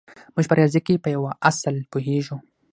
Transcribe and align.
موږ 0.33 0.45
په 0.49 0.55
ریاضي 0.57 0.81
کې 0.85 1.01
په 1.03 1.09
یوه 1.15 1.31
اصل 1.49 1.75
پوهېږو 1.91 2.37